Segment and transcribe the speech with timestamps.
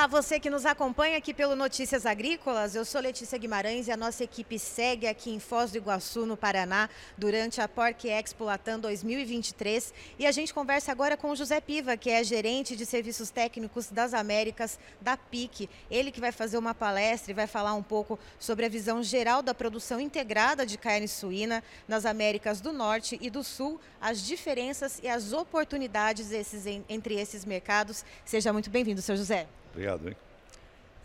[0.00, 2.74] Olá, você que nos acompanha aqui pelo Notícias Agrícolas.
[2.74, 6.38] Eu sou Letícia Guimarães e a nossa equipe segue aqui em Foz do Iguaçu, no
[6.38, 6.88] Paraná,
[7.18, 9.92] durante a Porc Expo Latam 2023.
[10.18, 13.90] E a gente conversa agora com o José Piva, que é gerente de serviços técnicos
[13.90, 15.68] das Américas da PIC.
[15.90, 19.42] Ele que vai fazer uma palestra e vai falar um pouco sobre a visão geral
[19.42, 24.98] da produção integrada de carne suína nas Américas do Norte e do Sul, as diferenças
[25.02, 28.02] e as oportunidades esses, entre esses mercados.
[28.24, 29.46] Seja muito bem-vindo, seu José.
[29.72, 30.16] Obrigado, hein?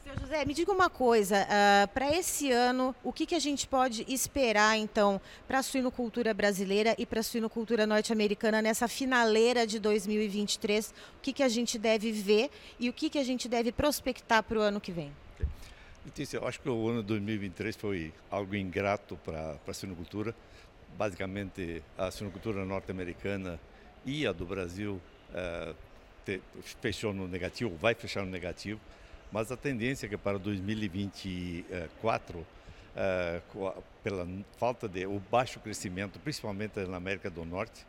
[0.05, 3.67] Seu José, me diga uma coisa, uh, para esse ano, o que, que a gente
[3.67, 9.79] pode esperar, então, para a suinocultura brasileira e para a suinocultura norte-americana nessa finaleira de
[9.79, 10.93] 2023?
[11.17, 14.43] O que, que a gente deve ver e o que, que a gente deve prospectar
[14.43, 15.11] para o ano que vem?
[16.05, 20.35] Letícia, eu acho que o ano de 2023 foi algo ingrato para a suinocultura.
[20.95, 23.59] Basicamente, a suinocultura norte-americana
[24.05, 25.75] e a do Brasil uh,
[26.81, 28.79] fechou no negativo, vai fechar no negativo,
[29.31, 32.45] mas a tendência é que para 2024,
[32.95, 33.41] eh,
[34.03, 37.85] pela falta de o baixo crescimento, principalmente na América do Norte,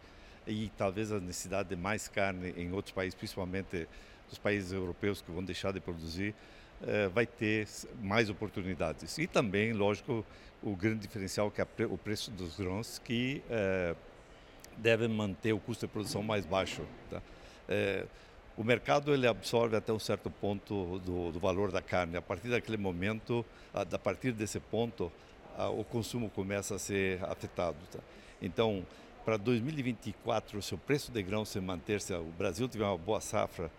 [0.47, 3.89] e talvez a necessidade de mais carne em outros países, principalmente
[4.31, 6.35] os países europeus que vão deixar de produzir,
[6.83, 7.67] eh, vai ter
[8.03, 9.17] mais oportunidades.
[9.19, 10.25] E também, lógico,
[10.63, 13.95] o grande diferencial que é o preço dos grãos, que eh,
[14.77, 16.83] deve manter o custo de produção mais baixo.
[17.11, 17.23] Tá?
[18.57, 22.17] O mercado ele absorve até um certo ponto do, do valor da carne.
[22.17, 25.13] A partir daquele momento, a, a partir desse ponto,
[25.57, 27.77] a, o consumo começa a ser afetado.
[27.93, 27.99] Tá?
[28.41, 28.85] Então,
[29.25, 33.21] para 2024, se o preço de grão se manter, se o Brasil tiver uma boa
[33.21, 33.71] safra,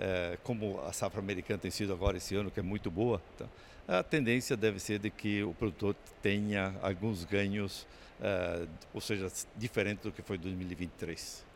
[0.00, 3.46] é, como a safra americana tem sido agora esse ano, que é muito boa, tá?
[3.86, 7.86] a tendência deve ser de que o produtor tenha alguns ganhos,
[8.20, 11.53] é, ou seja, diferente do que foi 2023.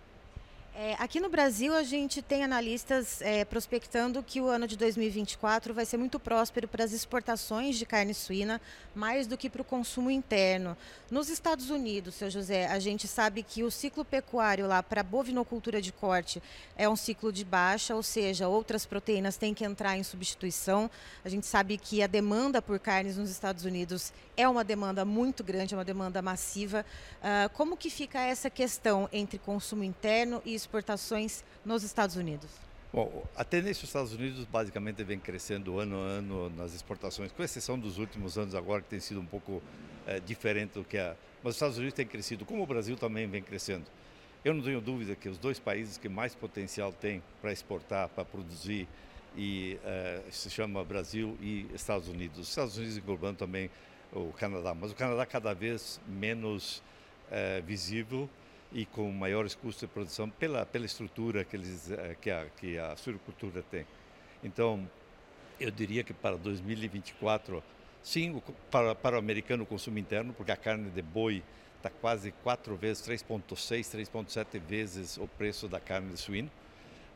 [0.80, 5.74] É, aqui no Brasil, a gente tem analistas é, prospectando que o ano de 2024
[5.74, 8.60] vai ser muito próspero para as exportações de carne suína,
[8.94, 10.76] mais do que para o consumo interno.
[11.10, 15.82] Nos Estados Unidos, seu José, a gente sabe que o ciclo pecuário lá para bovinocultura
[15.82, 16.40] de corte
[16.76, 20.88] é um ciclo de baixa, ou seja, outras proteínas têm que entrar em substituição.
[21.24, 25.42] A gente sabe que a demanda por carnes nos Estados Unidos é uma demanda muito
[25.42, 26.86] grande, é uma demanda massiva.
[27.18, 30.67] Uh, como que fica essa questão entre consumo interno e exportação?
[30.68, 32.50] Exportações nos Estados Unidos?
[32.92, 37.42] Bom, a tendência dos Estados Unidos basicamente vem crescendo ano a ano nas exportações, com
[37.42, 39.62] exceção dos últimos anos agora que tem sido um pouco
[40.06, 41.16] é, diferente do que a...
[41.42, 43.86] Mas os Estados Unidos têm crescido, como o Brasil também vem crescendo.
[44.44, 48.24] Eu não tenho dúvida que os dois países que mais potencial têm para exportar, para
[48.24, 48.86] produzir,
[49.36, 52.38] e é, se chama Brasil e Estados Unidos.
[52.38, 53.70] Os Estados Unidos englobando também
[54.12, 56.82] o Canadá, mas o Canadá cada vez menos
[57.30, 58.28] é, visível
[58.72, 62.78] e com maiores custos de produção pela, pela estrutura que, eles, eh, que, a, que
[62.78, 63.86] a suinocultura tem.
[64.42, 64.88] Então,
[65.58, 67.62] eu diria que para 2024,
[68.02, 68.40] sim,
[68.70, 71.42] para, para o americano o consumo interno, porque a carne de boi
[71.76, 76.50] está quase quatro vezes, 3,6, 3,7 vezes o preço da carne de suíno.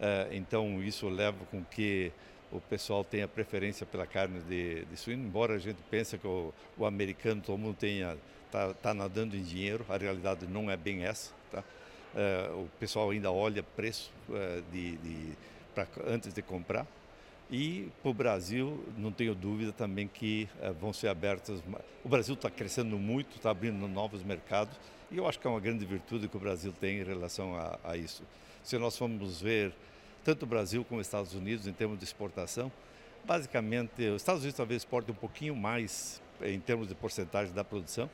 [0.01, 2.12] Uh, então, isso leva com que
[2.53, 6.53] o pessoal tenha preferência pela carne de, de suíno, embora a gente pense que o,
[6.77, 8.17] o americano, todo mundo tenha
[8.53, 11.33] está tá nadando em dinheiro, a realidade não é bem essa.
[11.51, 11.65] Tá?
[12.15, 15.33] Uh, o pessoal ainda olha preço uh, de, de
[15.75, 16.87] pra, antes de comprar.
[17.51, 21.62] E para o Brasil, não tenho dúvida também que uh, vão ser abertas.
[22.05, 24.79] O Brasil está crescendo muito, está abrindo novos mercados,
[25.11, 27.79] e eu acho que é uma grande virtude que o Brasil tem em relação a,
[27.83, 28.23] a isso.
[28.62, 29.73] Se nós formos ver
[30.25, 32.71] tanto o Brasil como os Estados Unidos em termos de exportação,
[33.25, 38.10] basicamente, os Estados Unidos talvez exportem um pouquinho mais em termos de porcentagem da produção,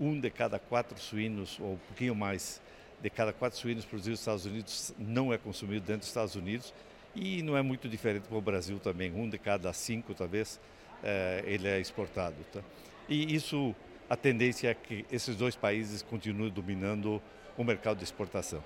[0.00, 2.60] um de cada quatro suínos, ou um pouquinho mais,
[3.00, 6.72] de cada quatro suínos produzidos nos Estados Unidos não é consumido dentro dos Estados Unidos.
[7.14, 9.12] E não é muito diferente para o Brasil também.
[9.12, 10.58] Um de cada cinco, talvez,
[11.02, 12.36] é, ele é exportado.
[12.52, 12.60] Tá?
[13.08, 13.74] E isso,
[14.08, 17.20] a tendência é que esses dois países continuem dominando
[17.56, 18.64] o mercado de exportação.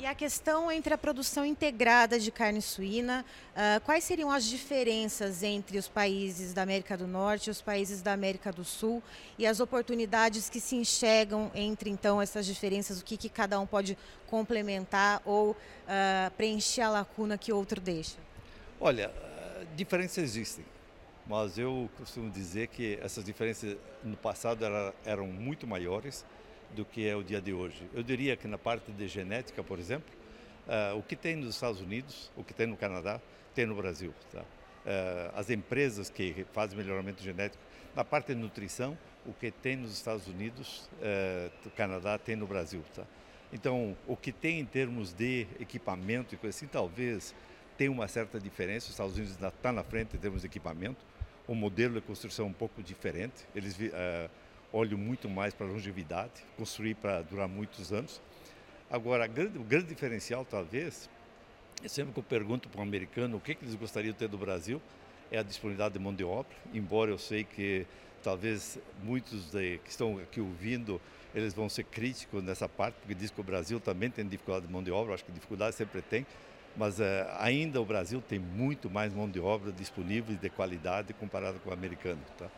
[0.00, 5.42] E a questão entre a produção integrada de carne suína, uh, quais seriam as diferenças
[5.42, 9.02] entre os países da América do Norte e os países da América do Sul
[9.38, 13.66] e as oportunidades que se enxergam entre então essas diferenças, o que, que cada um
[13.66, 18.16] pode complementar ou uh, preencher a lacuna que outro deixa?
[18.80, 19.12] Olha,
[19.76, 20.64] diferenças existem,
[21.26, 24.64] mas eu costumo dizer que essas diferenças no passado
[25.04, 26.24] eram muito maiores
[26.74, 27.82] do que é o dia de hoje.
[27.92, 30.08] Eu diria que na parte de genética, por exemplo,
[30.66, 33.20] uh, o que tem nos Estados Unidos, o que tem no Canadá,
[33.54, 34.14] tem no Brasil.
[34.32, 34.40] Tá?
[34.40, 34.44] Uh,
[35.34, 37.62] as empresas que fazem melhoramento genético,
[37.94, 38.96] na parte de nutrição,
[39.26, 42.82] o que tem nos Estados Unidos, uh, no Canadá, tem no Brasil.
[42.94, 43.04] Tá?
[43.52, 47.34] Então, o que tem em termos de equipamento e coisa assim, talvez
[47.76, 48.86] tem uma certa diferença.
[48.86, 51.04] Os Estados Unidos está na frente em termos de equipamento.
[51.48, 53.44] O modelo de construção é um pouco diferente.
[53.54, 54.30] Eles uh,
[54.72, 58.20] olham muito mais para longevidade, construir para durar muitos anos.
[58.90, 61.08] Agora, grande, o grande diferencial, talvez,
[61.84, 64.28] é sempre que eu pergunto para um americano o que, que eles gostariam de ter
[64.28, 64.80] do Brasil,
[65.30, 66.52] é a disponibilidade de mão de obra.
[66.72, 67.86] Embora eu sei que
[68.22, 71.00] talvez muitos de, que estão aqui ouvindo
[71.34, 74.72] eles vão ser críticos nessa parte, porque diz que o Brasil também tem dificuldade de
[74.72, 76.26] mão de obra, acho que dificuldade sempre tem,
[76.76, 77.04] mas uh,
[77.38, 81.70] ainda o Brasil tem muito mais mão de obra disponível e de qualidade comparado com
[81.70, 82.20] o americano.
[82.36, 82.48] Tá?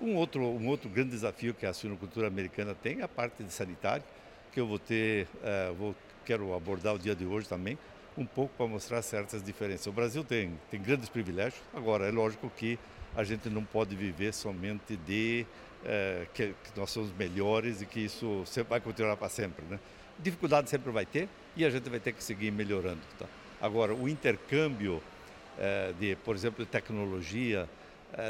[0.00, 3.52] Um, outro, um outro grande desafio que a suinocultura americana tem é a parte de
[3.52, 4.02] sanitário,
[4.50, 5.94] que eu vou ter, uh, vou,
[6.24, 7.76] quero abordar o dia de hoje também,
[8.16, 9.86] um pouco para mostrar certas diferenças.
[9.86, 12.78] O Brasil tem, tem grandes privilégios, agora é lógico que
[13.14, 15.44] a gente não pode viver somente de
[15.82, 19.64] uh, que, que, nós somos melhores e que isso sempre vai continuar para sempre.
[19.68, 19.78] Né?
[20.18, 23.00] Dificuldade sempre vai ter e a gente vai ter que seguir melhorando.
[23.18, 23.26] Tá?
[23.60, 27.68] Agora, o intercâmbio uh, de, por exemplo, tecnologia,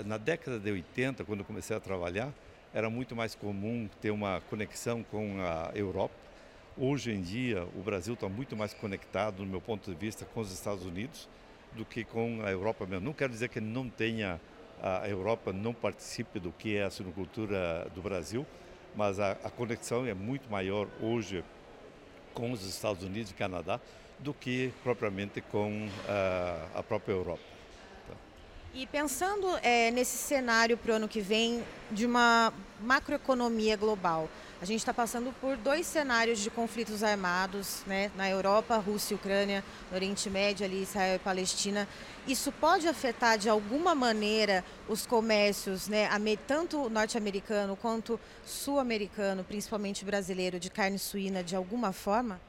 [0.07, 2.33] na década de 80, quando eu comecei a trabalhar,
[2.73, 6.15] era muito mais comum ter uma conexão com a Europa.
[6.77, 10.41] Hoje em dia, o Brasil está muito mais conectado, no meu ponto de vista, com
[10.41, 11.29] os Estados Unidos
[11.73, 13.05] do que com a Europa mesmo.
[13.05, 14.41] Não quero dizer que não tenha
[14.83, 18.47] a Europa não participe do que é a suinocultura do Brasil,
[18.97, 21.45] mas a, a conexão é muito maior hoje
[22.33, 23.79] com os Estados Unidos e Canadá
[24.19, 27.60] do que propriamente com a, a própria Europa.
[28.73, 34.29] E pensando é, nesse cenário para o ano que vem de uma macroeconomia global,
[34.63, 39.17] a gente está passando por dois cenários de conflitos armados, né, na Europa, Rússia e
[39.17, 41.89] Ucrânia, no Oriente Médio, ali Israel e Palestina.
[42.29, 46.09] Isso pode afetar de alguma maneira os comércios, né,
[46.47, 52.41] tanto norte-americano quanto sul-americano, principalmente brasileiro, de carne suína, de alguma forma?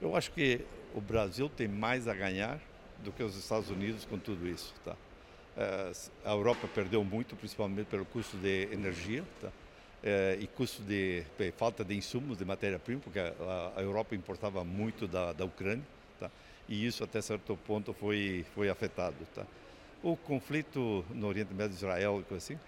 [0.00, 0.64] Eu acho que
[0.94, 2.60] o Brasil tem mais a ganhar
[3.02, 4.94] do que os Estados Unidos com tudo isso, tá?
[5.56, 5.92] Eh,
[6.24, 9.48] a Europa perdeu muito, principalmente pelo custo de energia tá?
[10.02, 11.24] É, e custo de
[11.56, 15.82] falta de insumos, de matéria-prima, porque a, a, Europa importava muito da, da Ucrânia
[16.20, 16.30] tá?
[16.68, 19.16] e isso até certo ponto foi, foi afetado.
[19.34, 19.46] Tá?
[20.02, 22.58] O conflito no Oriente Médio, Israel e assim,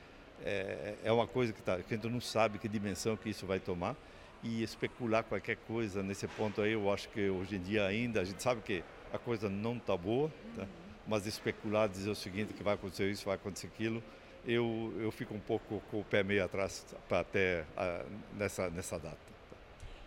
[0.43, 3.47] é, é uma coisa que, tá, que a gente não sabe que dimensão que isso
[3.47, 3.95] vai tomar
[4.43, 8.25] e especular qualquer coisa nesse ponto aí, eu acho que hoje em dia ainda a
[8.25, 8.83] gente sabe que
[9.13, 10.31] a coisa não está boa.
[10.57, 10.67] Tá?
[11.09, 14.03] Mas especular, dizer o seguinte, que vai acontecer isso, vai acontecer aquilo,
[14.47, 18.05] eu, eu fico um pouco com o pé meio atrás para até a,
[18.37, 19.17] nessa, nessa data.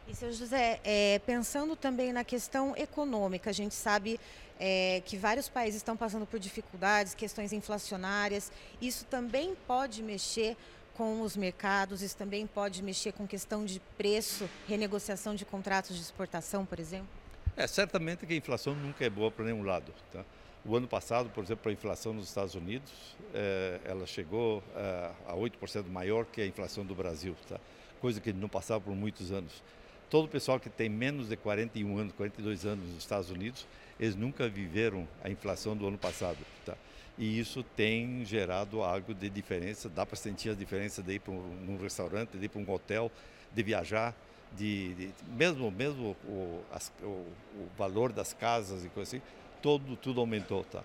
[0.07, 4.19] E, seu José, é, pensando também na questão econômica, a gente sabe
[4.59, 8.51] é, que vários países estão passando por dificuldades, questões inflacionárias.
[8.81, 10.55] Isso também pode mexer
[10.95, 16.01] com os mercados, isso também pode mexer com questão de preço, renegociação de contratos de
[16.01, 17.07] exportação, por exemplo?
[17.55, 19.93] É, certamente que a inflação nunca é boa para nenhum lado.
[20.11, 20.23] Tá?
[20.63, 22.91] O ano passado, por exemplo, a inflação nos Estados Unidos,
[23.33, 27.59] eh, ela chegou eh, a 8% maior que a inflação do Brasil, tá?
[27.99, 29.63] coisa que não passava por muitos anos.
[30.07, 33.65] Todo o pessoal que tem menos de 41 anos, 42 anos nos Estados Unidos,
[33.99, 36.37] eles nunca viveram a inflação do ano passado.
[36.65, 36.75] Tá?
[37.17, 41.33] E isso tem gerado algo de diferença, dá para sentir a diferença de ir para
[41.33, 43.11] um, um restaurante, de ir para um hotel,
[43.53, 44.15] de viajar,
[44.57, 49.23] de, de mesmo, mesmo o, as, o, o valor das casas e coisas assim,
[49.61, 50.63] todo, tudo aumentou.
[50.63, 50.83] Tá?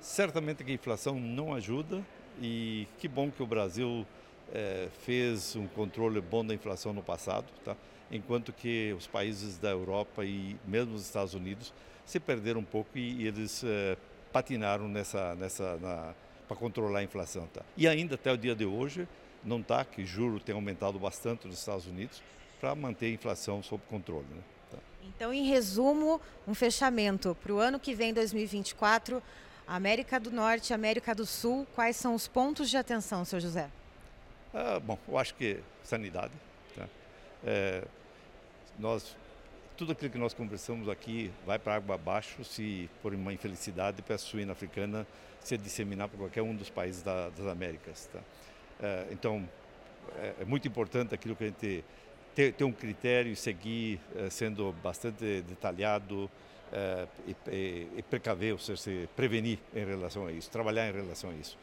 [0.00, 2.04] Certamente que a inflação não ajuda
[2.40, 4.06] e que bom que o Brasil
[4.52, 7.76] é, fez um controle bom da inflação no passado, tá?
[8.10, 11.72] enquanto que os países da Europa e mesmo os Estados Unidos
[12.04, 13.96] se perderam um pouco e, e eles é,
[14.32, 16.14] patinaram nessa, nessa
[16.46, 17.46] para controlar a inflação.
[17.52, 17.62] Tá?
[17.76, 19.08] E ainda até o dia de hoje
[19.44, 22.22] não está, que juro tem aumentado bastante nos Estados Unidos
[22.60, 24.26] para manter a inflação sob controle.
[24.30, 24.42] Né?
[25.04, 29.22] Então, em resumo, um fechamento para o ano que vem, 2024,
[29.66, 33.70] América do Norte, América do Sul, quais são os pontos de atenção, seu José?
[34.54, 36.32] Ah, bom, eu acho que sanidade.
[36.76, 36.86] Tá?
[37.44, 37.84] É,
[38.78, 39.16] nós,
[39.76, 44.14] tudo aquilo que nós conversamos aqui vai para água abaixo se por uma infelicidade para
[44.14, 45.06] a suína africana
[45.40, 48.08] se disseminar para qualquer um dos países da, das Américas.
[48.12, 48.20] Tá?
[48.80, 49.48] É, então,
[50.18, 51.84] é, é muito importante aquilo que a gente
[52.36, 56.30] ter, ter um critério e seguir eh, sendo bastante detalhado
[56.70, 60.92] eh, e, e, e, precaver, ou seja, se prevenir em relação a isso, trabalhar em
[60.92, 61.56] relação a isso.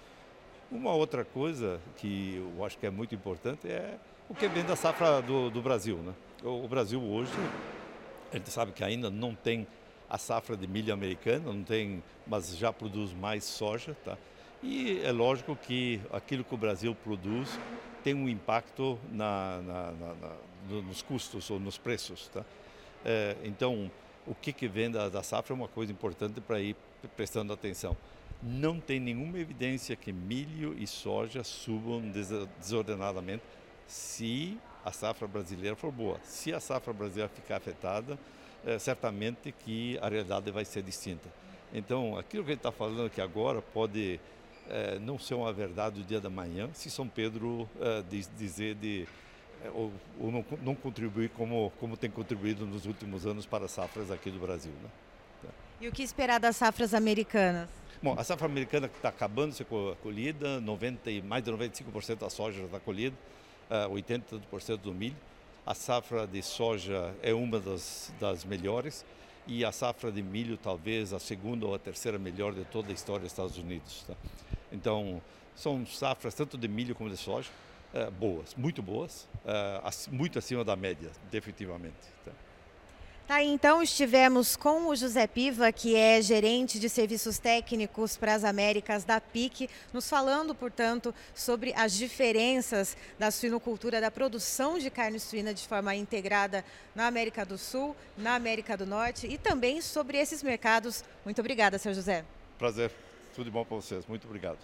[0.71, 4.75] Uma outra coisa que eu acho que é muito importante é o que vem da
[4.75, 5.97] safra do, do Brasil.
[5.97, 6.13] Né?
[6.43, 7.31] O, o Brasil hoje,
[8.31, 9.67] a gente sabe que ainda não tem
[10.09, 14.17] a safra de milho americana, não tem, mas já produz mais soja, tá?
[14.63, 17.59] E é lógico que aquilo que o Brasil produz
[18.03, 22.27] tem um impacto na, na, na, nos custos ou nos preços.
[22.27, 22.43] Tá?
[23.05, 23.89] É, então,
[24.27, 26.75] o que, que vem da, da safra é uma coisa importante para ir
[27.15, 27.95] prestando atenção.
[28.41, 32.01] Não tem nenhuma evidência que milho e soja subam
[32.59, 33.43] desordenadamente
[33.87, 36.19] se a safra brasileira for boa.
[36.23, 38.19] Se a safra brasileira ficar afetada,
[38.65, 41.29] é, certamente que a realidade vai ser distinta.
[41.73, 44.19] Então, aquilo que a gente está falando aqui agora pode
[44.69, 48.75] é, não ser uma verdade do dia da manhã, se São Pedro é, diz, dizer
[48.75, 49.07] de
[49.63, 53.71] é, ou, ou não, não, contribuir como, como tem contribuído nos últimos anos para as
[53.71, 54.73] safras aqui do Brasil.
[54.83, 54.89] Né?
[55.79, 57.69] E o que esperar das safras americanas?
[58.01, 59.65] Bom, a safra americana está acabando de ser
[60.01, 63.15] colhida, 90, mais de 95% da soja já está colhida,
[63.69, 65.15] uh, 80% do milho.
[65.65, 69.05] A safra de soja é uma das, das melhores
[69.47, 72.93] e a safra de milho talvez a segunda ou a terceira melhor de toda a
[72.93, 74.03] história dos Estados Unidos.
[74.07, 74.15] Tá?
[74.73, 75.21] Então,
[75.55, 77.49] são safras tanto de milho como de soja
[77.93, 81.95] uh, boas, muito boas, uh, muito acima da média, definitivamente.
[82.25, 82.31] Tá?
[83.25, 88.43] Tá, então estivemos com o José Piva, que é gerente de serviços técnicos para as
[88.43, 95.21] Américas da PIC, nos falando, portanto, sobre as diferenças da suinocultura, da produção de carne
[95.21, 100.17] suína de forma integrada na América do Sul, na América do Norte e também sobre
[100.17, 101.01] esses mercados.
[101.23, 102.25] Muito obrigada, seu José.
[102.59, 102.91] Prazer.
[103.33, 104.05] Tudo de bom para vocês.
[104.05, 104.59] Muito obrigado.